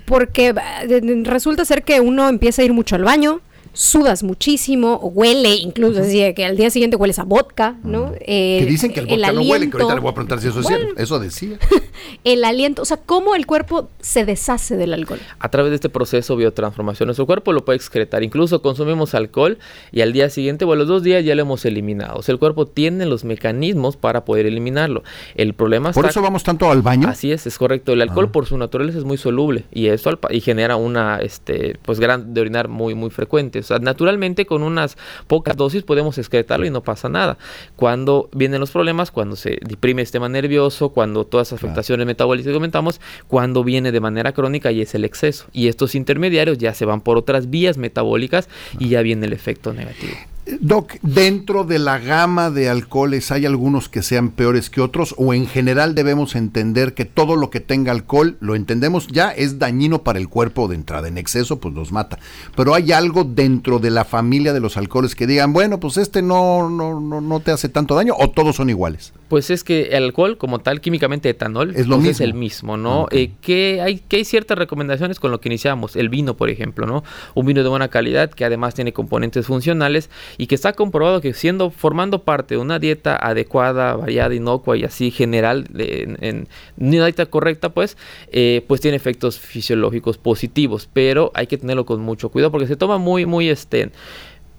porque 0.06 0.54
eh, 0.90 1.24
resulta 1.24 1.66
ser 1.66 1.84
que 1.84 2.00
uno 2.00 2.30
empieza 2.30 2.62
a 2.62 2.66
ir 2.66 2.74
mucho 2.74 2.96
al 2.96 3.04
baño, 3.04 3.42
sudas 3.80 4.24
muchísimo, 4.24 4.98
huele, 4.98 5.56
incluso, 5.56 6.02
decía 6.02 6.34
que 6.34 6.44
al 6.44 6.58
día 6.58 6.70
siguiente 6.70 6.98
hueles 6.98 7.18
a 7.18 7.24
vodka, 7.24 7.78
¿no? 7.82 8.12
Eh, 8.20 8.58
que 8.60 8.66
dicen 8.66 8.92
que 8.92 9.00
el 9.00 9.06
vodka 9.08 9.32
no 9.32 9.42
huele, 9.42 9.70
que 9.70 9.78
ahorita 9.78 9.96
le 9.96 10.02
voy 10.02 10.12
a 10.12 10.14
preguntar 10.14 10.42
si 10.42 10.50
eso 10.50 10.60
es 10.60 10.68
cierto. 10.68 10.96
Eso 10.98 11.18
decía. 11.18 11.58
el 12.26 12.44
aliento, 12.44 12.82
o 12.82 12.86
sea, 12.86 12.98
¿cómo 12.98 13.36
el 13.36 13.46
cuerpo 13.46 13.88
se 14.02 14.26
deshace 14.26 14.76
del 14.76 14.94
alcohol? 14.94 15.22
A 15.40 15.50
través 15.50 15.70
de 15.70 15.76
este 15.76 15.88
proceso 15.88 16.36
biotransformación, 16.36 17.08
nuestro 17.08 17.26
cuerpo 17.26 17.54
lo 17.54 17.64
puede 17.64 17.78
excretar. 17.78 18.22
Incluso 18.22 18.62
consumimos 18.62 19.14
alcohol 19.16 19.60
y 19.94 20.02
al 20.02 20.12
día 20.12 20.30
siguiente 20.30 20.66
o 20.66 20.74
a 20.74 20.76
los 20.76 20.90
dos 20.90 21.02
días 21.02 21.24
ya 21.24 21.34
lo 21.36 21.44
hemos 21.44 21.64
eliminado. 21.64 22.20
O 22.20 22.22
sea, 22.22 22.34
el 22.34 22.40
cuerpo 22.40 22.66
tiene 22.66 23.06
los 23.06 23.24
mecanismos 23.24 23.96
para 23.96 24.26
poder 24.26 24.46
eliminarlo. 24.46 25.04
El 25.36 25.54
problema 25.54 25.94
¿Por 25.94 26.06
eso 26.06 26.22
vamos 26.22 26.44
tanto 26.44 26.70
al 26.70 26.82
baño? 26.82 27.08
Así 27.08 27.32
es, 27.32 27.48
es 27.48 27.58
correcto. 27.58 27.94
El 27.94 28.02
alcohol 28.02 28.26
ah. 28.28 28.32
por 28.34 28.46
su 28.46 28.58
naturaleza 28.58 28.98
es 28.98 29.06
muy 29.06 29.18
soluble 29.18 29.64
y 29.72 29.88
eso 29.88 30.20
y 30.32 30.42
genera 30.42 30.76
una, 30.76 31.20
este, 31.20 31.78
pues, 31.84 32.02
gran 32.02 32.34
de 32.34 32.42
orinar 32.42 32.68
muy, 32.68 32.94
muy 32.94 33.10
frecuente. 33.10 33.60
O 33.70 33.76
sea, 33.76 33.80
naturalmente 33.80 34.46
con 34.46 34.64
unas 34.64 34.98
pocas 35.28 35.56
dosis 35.56 35.84
podemos 35.84 36.18
excretarlo 36.18 36.66
y 36.66 36.72
no 36.72 36.82
pasa 36.82 37.08
nada. 37.08 37.38
Cuando 37.76 38.30
vienen 38.34 38.60
los 38.60 38.72
problemas, 38.72 39.12
cuando 39.12 39.36
se 39.36 39.60
deprime 39.62 40.02
el 40.02 40.08
sistema 40.08 40.28
nervioso, 40.28 40.90
cuando 40.90 41.26
todas 41.26 41.52
las 41.52 41.60
afectaciones 41.60 42.08
metabólicas 42.08 42.48
que 42.48 42.54
comentamos, 42.54 43.00
cuando 43.28 43.64
viene 43.64 43.92
de 43.92 44.00
manera 44.00 44.32
crónica 44.32 44.72
y 44.72 44.82
es 44.82 44.96
el 44.96 45.06
exceso. 45.06 45.46
Y 45.54 45.68
estos 45.68 45.94
intermediarios 45.94 46.58
ya 46.58 46.74
se 46.74 46.86
van 46.86 47.02
por 47.02 47.18
otras 47.18 47.50
vías 47.50 47.78
metabólicas 47.78 48.50
y 48.80 48.90
ya 48.90 49.02
viene 49.02 49.28
el 49.28 49.34
efecto 49.34 49.74
negativo. 49.74 50.16
Doc, 50.62 50.94
dentro 51.02 51.64
de 51.64 51.80
la 51.80 52.00
gama 52.00 52.50
de 52.50 52.70
alcoholes, 52.70 53.32
¿hay 53.32 53.46
algunos 53.46 53.90
que 53.90 54.02
sean 54.02 54.30
peores 54.30 54.70
que 54.70 54.82
otros? 54.82 55.14
¿O 55.18 55.34
en 55.34 55.48
general 55.48 55.96
debemos 55.96 56.36
entender 56.36 56.94
que 56.94 57.06
todo 57.06 57.36
lo 57.36 57.50
que 57.50 57.60
tenga 57.60 57.92
alcohol, 57.92 58.38
lo 58.40 58.56
entendemos 58.56 59.08
ya, 59.08 59.32
es 59.32 59.60
dañino 59.60 60.04
para 60.04 60.20
el 60.20 60.30
cuerpo 60.30 60.68
de 60.68 60.76
entrada? 60.76 61.08
En 61.08 61.18
exceso, 61.18 61.60
pues 61.60 61.74
los 61.74 61.92
mata. 61.92 62.20
Pero 62.56 62.74
hay 62.74 62.92
algo 62.92 63.24
dentro 63.24 63.80
de 63.80 63.92
la 63.92 64.06
familia 64.06 64.54
de 64.54 64.60
los 64.60 64.78
alcoholes 64.78 65.16
que 65.16 65.28
digan, 65.28 65.54
bueno, 65.54 65.80
pues 65.80 65.98
este 65.98 66.22
no, 66.22 66.70
no, 66.70 67.00
no, 67.00 67.22
no 67.22 67.40
te 67.40 67.52
hace 67.52 67.70
tanto 67.70 67.96
daño, 67.96 68.14
o 68.18 68.30
todos 68.32 68.56
son 68.56 68.70
iguales. 68.70 69.14
Pues 69.30 69.50
es 69.52 69.64
que 69.64 69.90
el 69.92 70.04
alcohol, 70.04 70.38
como 70.38 70.60
tal, 70.60 70.82
químicamente 70.82 71.30
etanol, 71.30 71.70
es, 71.76 71.88
lo 71.88 71.96
pues 71.96 72.08
mismo. 72.08 72.12
es 72.12 72.22
el 72.22 72.34
mismo, 72.34 72.78
¿no? 72.78 73.08
Eh, 73.12 73.32
que, 73.42 73.80
hay, 73.82 74.00
que 74.00 74.18
hay 74.18 74.26
ciertas 74.26 74.58
recomendaciones 74.58 75.20
con 75.20 75.32
lo 75.32 75.40
que 75.40 75.50
iniciamos. 75.50 75.96
El 75.96 76.10
vino, 76.10 76.36
por 76.36 76.50
ejemplo, 76.50 76.88
¿no? 76.88 77.04
Un 77.36 77.46
vino 77.46 77.64
de 77.64 77.70
buena 77.70 77.88
calidad 77.90 78.32
que 78.32 78.44
además 78.44 78.74
tiene 78.74 78.92
componentes 78.92 79.46
funcionales 79.46 80.10
y 80.38 80.48
que 80.48 80.56
está 80.56 80.74
comprobado 80.74 81.22
que 81.22 81.34
siendo 81.34 81.70
formando 81.70 82.24
parte 82.24 82.56
de 82.56 82.62
una 82.62 82.80
dieta 82.80 83.16
adecuada, 83.16 83.96
variada, 83.96 84.34
inocua 84.34 84.76
y 84.78 84.84
así 84.84 85.12
general, 85.12 85.68
en, 85.78 86.48
una 86.78 87.06
dieta 87.06 87.28
correcta, 87.28 87.70
pues, 87.70 87.98
eh, 88.32 88.66
pues 88.68 88.82
tiene 88.82 88.98
efectos 88.98 89.40
fisiológicos 89.40 90.18
positivos, 90.18 90.90
pero 90.92 91.32
hay 91.36 91.48
que 91.48 91.58
tenerlo 91.58 91.86
con 91.86 92.02
mucho 92.02 92.30
cuidado 92.30 92.52
porque 92.52 92.68
se 92.68 92.76
toma 92.76 92.98
muy, 92.98 93.26
muy 93.26 93.50
este 93.50 93.92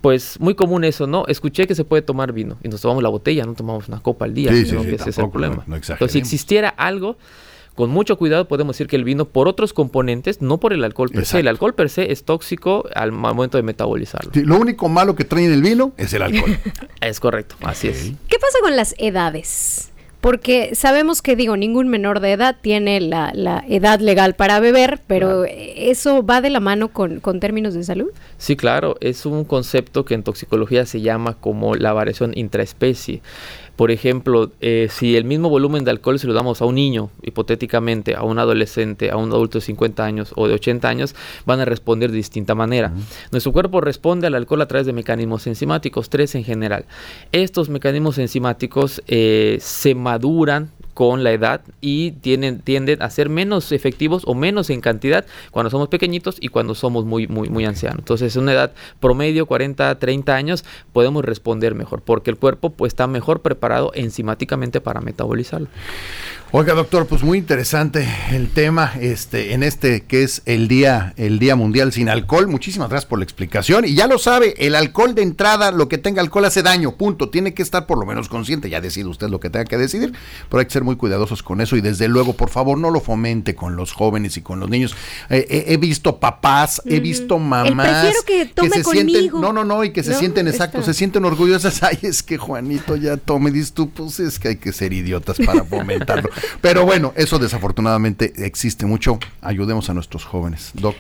pues 0.01 0.41
muy 0.41 0.55
común 0.55 0.85
eso, 0.85 1.07
¿no? 1.07 1.27
Escuché 1.27 1.67
que 1.67 1.75
se 1.75 1.85
puede 1.85 2.03
tomar 2.03 2.33
vino 2.33 2.59
y 2.63 2.69
nos 2.69 2.81
tomamos 2.81 3.03
la 3.03 3.09
botella, 3.09 3.45
no 3.45 3.55
tomamos 3.55 3.89
una 3.89 4.01
copa 4.01 4.25
al 4.25 4.35
día, 4.35 4.51
sí, 4.53 4.67
sí, 4.67 4.77
ese 4.77 5.11
es 5.11 5.19
el 5.19 5.31
problema. 5.31 5.65
Entonces, 5.67 6.13
si 6.13 6.19
existiera 6.19 6.69
algo 6.69 7.17
con 7.75 7.89
mucho 7.89 8.19
cuidado 8.19 8.47
podemos 8.47 8.77
decir 8.77 8.89
que 8.89 8.97
el 8.97 9.05
vino 9.05 9.27
por 9.27 9.49
otros 9.49 9.73
componentes, 9.73 10.43
no 10.43 10.59
por 10.59 10.73
el 10.73 10.85
alcohol 10.85 11.09
per 11.09 11.25
se. 11.25 11.41
El 11.41 11.49
alcohol 11.49 11.75
per 11.75 11.89
se 11.89 12.13
es 12.13 12.25
tóxico 12.25 12.85
al 12.95 13.13
momento 13.13 13.57
de 13.57 13.63
metabolizarlo. 13.63 14.33
lo 14.35 14.57
único 14.57 14.89
malo 14.89 15.15
que 15.15 15.25
trae 15.25 15.47
en 15.47 15.53
el 15.53 15.63
vino 15.63 15.93
es 15.97 16.13
el 16.13 16.23
alcohol. 16.23 16.59
es 17.01 17.21
correcto, 17.21 17.57
así 17.63 17.89
es. 17.89 18.13
¿Qué 18.29 18.39
pasa 18.39 18.59
con 18.61 18.77
las 18.77 18.95
edades? 18.99 19.90
Porque 20.21 20.75
sabemos 20.75 21.23
que, 21.23 21.35
digo, 21.35 21.57
ningún 21.57 21.89
menor 21.89 22.21
de 22.21 22.33
edad 22.33 22.57
tiene 22.61 23.01
la, 23.01 23.33
edad 23.69 24.01
legal 24.01 24.35
para 24.35 24.61
beber, 24.61 25.01
pero 25.07 25.45
¿eso 25.45 26.23
va 26.25 26.41
de 26.41 26.51
la 26.51 26.61
mano 26.61 26.89
con, 26.89 27.21
con, 27.21 27.41
términos 27.41 27.75
de 27.75 27.85
salud? 27.85 28.11
Sí, 28.37 28.55
claro, 28.57 28.97
es 29.01 29.25
un 29.25 29.45
concepto 29.45 30.05
que 30.05 30.15
en 30.15 30.23
toxicología 30.23 30.85
se 30.85 31.01
llama 31.01 31.35
como 31.41 31.75
la 31.75 31.93
variación 31.93 32.33
intraespecie. 32.37 33.23
Por 33.81 33.91
ejemplo, 33.91 34.53
eh, 34.61 34.89
si 34.91 35.17
el 35.17 35.25
mismo 35.25 35.49
volumen 35.49 35.85
de 35.85 35.91
alcohol 35.91 36.19
se 36.19 36.27
lo 36.27 36.35
damos 36.35 36.61
a 36.61 36.67
un 36.67 36.75
niño, 36.75 37.09
hipotéticamente, 37.23 38.15
a 38.15 38.25
un 38.25 38.39
adolescente, 38.39 39.11
a 39.11 39.17
un 39.17 39.31
adulto 39.31 39.57
de 39.57 39.63
50 39.63 40.05
años 40.05 40.35
o 40.37 40.47
de 40.47 40.53
80 40.53 40.87
años, 40.87 41.15
van 41.47 41.61
a 41.61 41.65
responder 41.65 42.11
de 42.11 42.19
distinta 42.19 42.55
manera. 42.55 42.93
Nuestro 43.33 43.53
cuerpo 43.53 43.81
responde 43.81 44.27
al 44.27 44.35
alcohol 44.35 44.61
a 44.61 44.69
través 44.69 44.87
de 44.87 44.93
mecanismos 44.93 45.47
enzimáticos, 45.47 46.11
tres 46.11 46.35
en 46.35 46.45
general. 46.45 46.85
Estos 47.33 47.71
mecanismos 47.71 48.19
enzimáticos 48.19 49.03
eh, 49.07 49.57
se 49.63 49.95
maduran 50.11 50.71
con 50.93 51.23
la 51.23 51.31
edad 51.31 51.61
y 51.81 52.11
tienden, 52.11 52.59
tienden 52.61 53.01
a 53.01 53.09
ser 53.11 53.29
menos 53.29 53.71
efectivos 53.71 54.25
o 54.27 54.35
menos 54.35 54.69
en 54.71 54.81
cantidad 54.81 55.25
cuando 55.53 55.71
somos 55.71 55.89
pequeñitos 55.89 56.37
y 56.41 56.49
cuando 56.49 56.75
somos 56.75 57.05
muy, 57.05 57.29
muy, 57.29 57.49
muy 57.49 57.65
ancianos. 57.65 58.01
Entonces, 58.01 58.35
en 58.35 58.43
una 58.43 58.53
edad 58.53 58.73
promedio, 58.99 59.47
40, 59.47 59.99
30 59.99 60.35
años, 60.35 60.65
podemos 60.93 61.25
responder 61.25 61.77
mejor 61.77 62.03
porque 62.03 62.31
el 62.31 62.37
cuerpo 62.37 62.71
pues, 62.71 62.91
está 62.91 63.07
mejor 63.07 63.41
preparado 63.41 63.93
enzimáticamente 63.95 64.81
para 64.81 65.01
metabolizarlo. 65.01 65.69
Oiga, 66.53 66.75
doctor, 66.75 67.07
pues 67.07 67.23
muy 67.23 67.39
interesante 67.39 68.09
el 68.33 68.49
tema 68.49 68.95
este 69.01 69.55
en 69.55 69.63
este 69.63 70.01
que 70.01 70.25
es 70.25 70.43
el 70.47 70.67
día 70.67 71.15
el 71.17 71.39
Día 71.39 71.55
Mundial 71.55 71.93
sin 71.93 72.09
alcohol. 72.09 72.49
Muchísimas 72.49 72.89
gracias 72.89 73.09
por 73.09 73.21
la 73.21 73.25
explicación 73.25 73.85
y 73.85 73.95
ya 73.95 74.09
lo 74.09 74.19
sabe, 74.19 74.55
el 74.59 74.75
alcohol 74.75 75.15
de 75.15 75.23
entrada, 75.23 75.71
lo 75.71 75.89
que 75.89 75.97
tenga 75.97 76.21
alcohol 76.21 76.47
hace 76.47 76.65
daño, 76.65 76.97
punto. 76.97 77.31
Tiene 77.31 77.55
que 77.55 77.63
estar 77.63 77.87
por 77.87 77.99
lo 77.99 78.05
menos 78.05 78.29
consciente, 78.29 78.69
ya 78.69 78.81
decide 78.81 79.07
usted 79.07 79.29
lo 79.29 79.39
que 79.39 79.49
tenga 79.49 79.65
que 79.65 79.79
decidir, 79.79 80.13
pero 80.49 80.59
hay 80.59 80.67
que 80.67 80.73
ser 80.73 80.83
muy 80.83 80.97
cuidadosos 80.97 81.45
con 81.45 81.61
eso 81.61 81.77
y 81.77 81.83
desde 81.83 82.09
luego, 82.09 82.33
por 82.33 82.51
favor, 82.51 82.77
no 82.79 82.91
lo 82.91 83.01
fomente 83.01 83.55
con 83.55 83.77
los 83.77 83.93
jóvenes 83.93 84.37
y 84.37 84.43
con 84.43 84.59
los 84.59 84.69
niños. 84.69 84.97
Eh, 85.29 85.47
eh, 85.49 85.65
he 85.69 85.77
visto 85.77 86.19
papás, 86.19 86.83
he 86.85 86.99
visto 86.99 87.39
mamás 87.39 88.13
que, 88.27 88.47
tome 88.47 88.71
se 88.71 88.83
sienten, 88.83 89.31
no, 89.41 89.53
no, 89.53 89.65
no, 89.65 89.85
y 89.85 89.93
que 89.93 90.03
se 90.03 90.15
sienten 90.15 90.49
exacto, 90.49 90.83
se 90.83 90.95
sienten 90.95 91.25
orgullosas. 91.25 91.81
Ay, 91.85 92.01
es 92.03 92.25
que 92.25 92.39
Juanito 92.39 92.97
ya 92.97 93.19
tome, 93.19 93.53
dices 93.53 93.73
tú, 93.73 93.89
pues 93.89 94.19
es 94.19 94.41
que 94.41 94.49
hay 94.49 94.57
que 94.57 94.73
ser 94.73 94.93
idiotas 94.93 95.37
para 95.47 95.63
fomentarlo. 95.63 96.29
Pero 96.61 96.85
bueno, 96.85 97.13
eso 97.17 97.39
desafortunadamente 97.39 98.33
existe 98.37 98.87
mucho. 98.87 99.19
Ayudemos 99.41 99.91
a 99.91 99.95
nuestros 99.95 100.25
jóvenes. 100.25 100.71
Doc. 100.75 100.97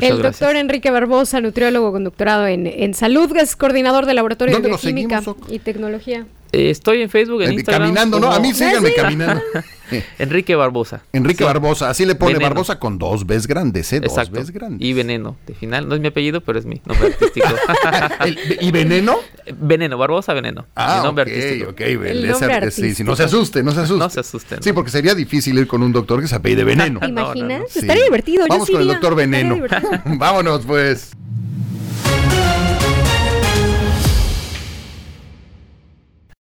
el 0.00 0.22
doctor 0.22 0.56
Enrique 0.56 0.90
Barbosa, 0.90 1.40
nutriólogo 1.40 1.92
con 1.92 2.04
doctorado 2.04 2.46
en, 2.46 2.66
en 2.66 2.94
salud, 2.94 3.34
es 3.36 3.56
coordinador 3.56 4.06
del 4.06 4.16
Laboratorio 4.16 4.58
de 4.58 4.68
Bioquímica 4.68 5.22
y 5.48 5.58
Tecnología. 5.58 6.26
Eh, 6.52 6.68
estoy 6.68 7.00
en 7.00 7.08
Facebook, 7.08 7.42
en 7.42 7.54
Instagram. 7.54 7.88
Caminando, 7.88 8.20
¿no? 8.20 8.30
A 8.30 8.38
mí 8.38 8.52
síganme 8.52 8.92
caminando. 8.94 9.42
Enrique 10.18 10.54
Barbosa. 10.54 11.02
Enrique 11.12 11.44
Barbosa, 11.44 11.88
así 11.88 12.04
le 12.04 12.14
pone 12.14 12.38
Barbosa 12.38 12.78
con 12.78 12.98
dos 12.98 13.26
veces 13.26 13.46
grandes, 13.46 13.90
¿eh? 13.92 14.00
Dos 14.00 14.30
veces 14.30 14.50
grandes. 14.50 14.86
Y 14.86 14.92
Veneno, 14.92 15.36
de 15.46 15.54
final, 15.54 15.88
no 15.88 15.94
es 15.94 16.00
mi 16.00 16.08
apellido, 16.08 16.42
pero 16.42 16.58
es 16.58 16.66
mi 16.66 16.80
nombre 16.84 17.08
artístico. 17.08 17.46
¿Y 18.60 18.70
Veneno? 18.70 19.18
Veneno, 19.58 19.96
Barbosa 19.96 20.34
Veneno. 20.34 20.66
Ah, 20.74 20.98
mi 20.98 21.06
nombre 21.06 21.22
artístico. 21.22 21.70
ok, 21.70 21.80
el 21.80 22.72
Sí, 22.72 23.04
no 23.04 23.16
se 23.16 23.24
asuste, 23.24 23.62
no 23.62 23.72
se 23.72 23.80
asuste. 23.80 23.98
No 23.98 24.10
se 24.10 24.20
asusten. 24.20 24.62
Sí, 24.62 24.72
porque 24.72 24.90
sería 24.90 25.14
difícil 25.14 25.58
ir 25.58 25.66
con 25.66 25.82
un 25.82 25.92
doctor 25.92 26.20
que 26.20 26.28
se 26.28 26.34
apellide 26.34 26.64
Veneno. 26.64 27.00
¿Te 27.00 27.06
imaginas? 27.06 27.74
Estaría 27.74 28.04
divertido. 28.04 28.44
Vamos 28.48 28.68
con 28.68 28.80
el 28.80 28.88
doctor 28.88 29.14
Veneno. 29.14 29.56
Vámonos, 30.04 30.66
pues. 30.66 31.12